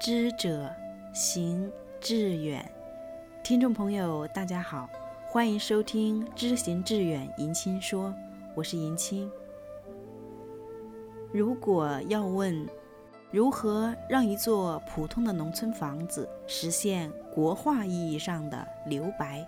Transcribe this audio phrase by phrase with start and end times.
[0.00, 0.74] 知者
[1.12, 2.66] 行志远，
[3.42, 4.88] 听众朋友，大家好，
[5.26, 8.14] 欢迎收听《知行志远》迎亲说，
[8.54, 9.30] 我是迎亲。
[11.30, 12.66] 如果要问
[13.30, 19.46] 如何让一座普通的农村房子实现国画意义上的留白，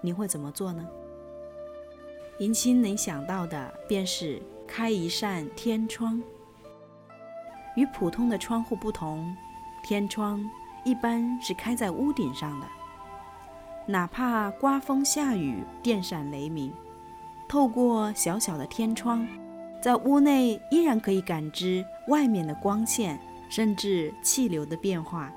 [0.00, 0.88] 你会怎么做呢？
[2.38, 6.22] 迎亲能想到的便是开一扇天窗，
[7.76, 9.36] 与普通的窗户不同。
[9.82, 10.48] 天窗
[10.84, 12.66] 一般是开在屋顶上的，
[13.86, 16.72] 哪怕刮风下雨、电闪雷鸣，
[17.48, 19.26] 透过小小的天窗，
[19.82, 23.18] 在屋内依然可以感知外面的光线，
[23.48, 25.32] 甚至气流的变化。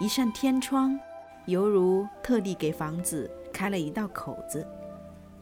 [0.00, 0.98] 一扇天窗，
[1.44, 4.66] 犹如特地给房子开了一道口子，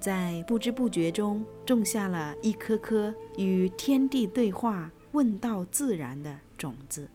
[0.00, 7.08] 在不知不觉中种下了一颗颗与天地对话、问道自然的种子。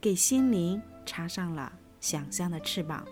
[0.00, 3.04] 给心灵插上了想象的翅膀。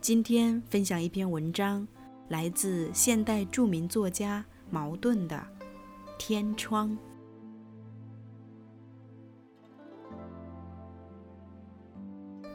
[0.00, 1.86] 今天分享一篇文章，
[2.28, 5.36] 来自现代著名作家茅盾的
[6.16, 6.90] 《天窗》。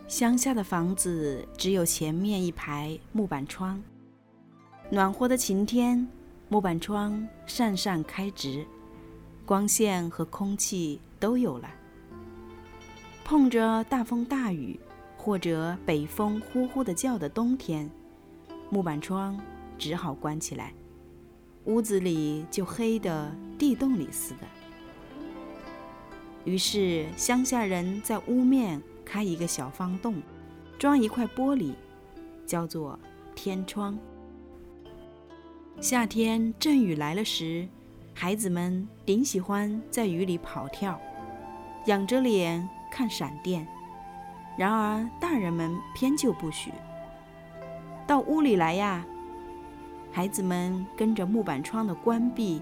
[0.07, 3.83] 乡下的房子只有前面一排木板窗，
[4.89, 6.07] 暖和的晴天，
[6.47, 8.65] 木板窗扇扇开直，
[9.45, 11.69] 光线和空气都有了。
[13.31, 14.77] 碰着大风大雨，
[15.15, 17.89] 或者北风呼呼的叫的冬天，
[18.69, 19.39] 木板窗
[19.77, 20.73] 只好关起来，
[21.63, 24.39] 屋子里就黑的地洞里似的。
[26.43, 30.21] 于是乡下人在屋面开一个小方洞，
[30.77, 31.71] 装一块玻璃，
[32.45, 32.99] 叫做
[33.33, 33.97] 天窗。
[35.79, 37.65] 夏天阵雨来了时，
[38.13, 40.99] 孩子们顶喜欢在雨里跑跳，
[41.85, 42.67] 仰着脸。
[42.91, 43.65] 看闪电，
[44.57, 46.71] 然而大人们偏就不许。
[48.05, 49.05] 到屋里来呀！
[50.11, 52.61] 孩子们跟着木板窗的关闭，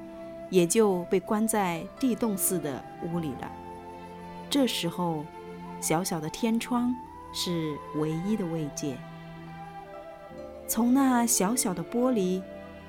[0.52, 3.52] 也就被关在地洞似的屋里了。
[4.52, 5.26] 这时候，
[5.82, 6.96] 小小的天窗
[7.34, 8.96] 是唯一的慰藉。
[10.68, 12.44] 从那小小的玻璃，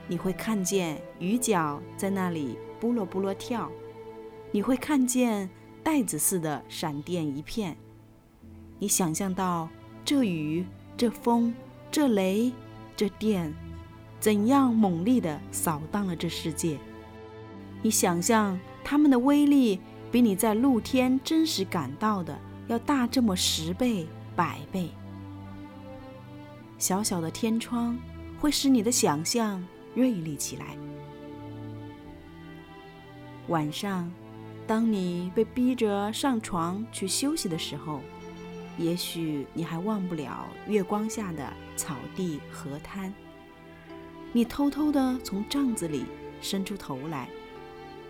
[0.06, 3.70] 你会看见鱼脚在那里扑噜扑噜跳，
[4.52, 5.48] 你会看见。
[5.82, 7.76] 袋子似的闪电一片，
[8.78, 9.68] 你想象到
[10.04, 11.54] 这雨、这风、
[11.90, 12.52] 这雷、
[12.94, 13.52] 这电，
[14.18, 16.78] 怎样猛烈地扫荡了这世界？
[17.82, 19.80] 你想象它们的威力，
[20.12, 24.90] 比你在露天真实感到的要大这么十倍、百倍。
[26.76, 27.98] 小小的天窗
[28.38, 30.76] 会使你的想象锐利起来。
[33.48, 34.10] 晚上。
[34.70, 38.00] 当你被逼着上床去休息的时候，
[38.78, 43.12] 也许你还忘不了月光下的草地河滩。
[44.32, 46.04] 你偷偷地从帐子里
[46.40, 47.28] 伸出头来，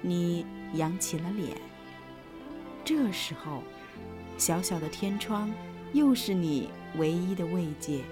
[0.02, 0.44] 你
[0.74, 1.56] 扬起了脸。
[2.84, 3.62] 这时候，
[4.36, 5.50] 小小的天窗
[5.94, 8.02] 又是你唯一的慰藉。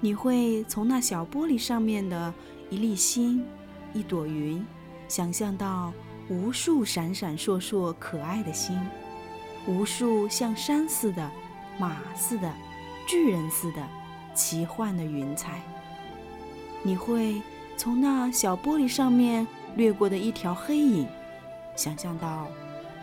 [0.00, 2.34] 你会从那小玻璃上面的
[2.68, 3.46] 一粒星、
[3.94, 4.66] 一朵云，
[5.06, 5.92] 想象到。
[6.30, 8.80] 无数闪闪烁烁可爱的星，
[9.66, 11.28] 无数像山似的、
[11.76, 12.48] 马似的、
[13.04, 13.84] 巨人似的
[14.32, 15.60] 奇幻的云彩。
[16.84, 17.42] 你会
[17.76, 21.04] 从那小玻璃上面掠过的一条黑影，
[21.74, 22.46] 想象到，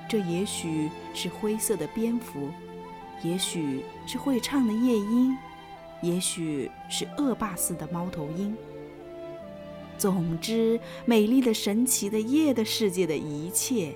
[0.08, 2.50] 这也许是灰色的蝙蝠，
[3.24, 5.38] 也许是会唱的夜莺，
[6.02, 8.56] 也许是恶霸似的猫头鹰。
[9.98, 13.96] 总之，美丽的、神奇的夜的世界的一切，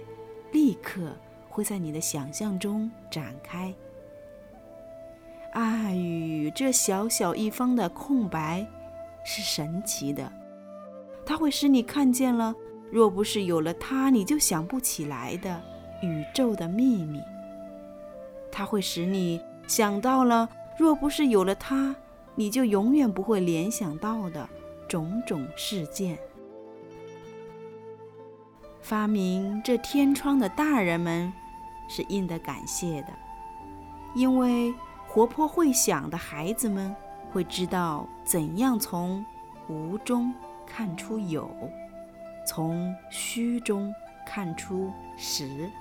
[0.52, 1.16] 立刻
[1.48, 3.74] 会在你的想象中展开。
[5.54, 8.66] 啊，与这小小一方的空白
[9.24, 10.32] 是神奇的，
[11.26, 12.56] 它会使你看见了，
[12.90, 15.62] 若不是有了它，你就想不起来的
[16.02, 17.22] 宇宙的秘密。
[18.52, 21.96] 它会使你想到了，若不是有了它，
[22.34, 24.50] 你就永远不会联想到的。
[24.91, 26.20] 种种事件，
[28.82, 31.32] 发明这天窗的大人们
[31.88, 33.08] 是应得感谢的，
[34.14, 34.73] 因为
[35.08, 36.93] 活泼会想的孩子们
[37.32, 39.26] 会知道怎样从
[39.70, 40.34] 无中
[40.67, 41.49] 看出有，
[42.46, 43.96] 从虚中
[44.28, 45.72] 看出实，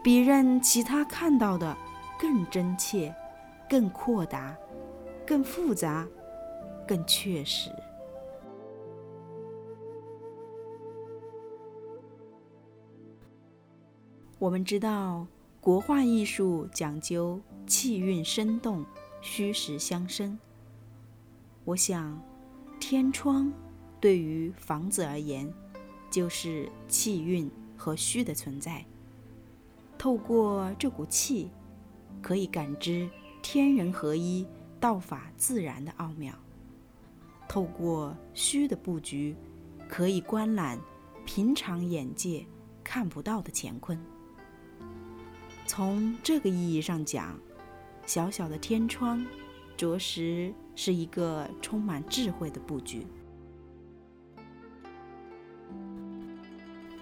[0.00, 1.76] 比任其他看到的
[2.16, 3.12] 更真切、
[3.68, 4.54] 更阔达、
[5.26, 6.06] 更复杂。
[6.90, 7.70] 更确实。
[14.40, 15.24] 我们知道，
[15.60, 18.84] 国画艺术讲究气韵生动、
[19.20, 20.36] 虚实相生。
[21.64, 22.20] 我想，
[22.80, 23.52] 天窗
[24.00, 25.48] 对于房子而言，
[26.10, 28.84] 就是气韵和虚的存在。
[29.96, 31.52] 透过这股气，
[32.20, 33.08] 可以感知
[33.42, 34.44] 天人合一、
[34.80, 36.32] 道法自然的奥妙；
[37.50, 39.34] 透过虚的布局，
[39.88, 40.78] 可以观览
[41.26, 42.46] 平常眼界
[42.84, 44.00] 看不到的乾坤。
[45.66, 47.36] 从这个意义上讲，
[48.06, 49.26] 小小的天窗，
[49.76, 53.04] 着实是一个充满智慧的布局。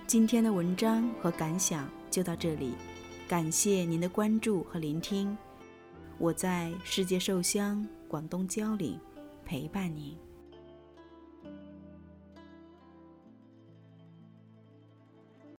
[0.07, 2.73] 今天的文章和感想就到这里，
[3.29, 5.37] 感谢您的关注和聆听。
[6.17, 8.99] 我在世界寿乡广东蕉岭
[9.45, 10.17] 陪伴您。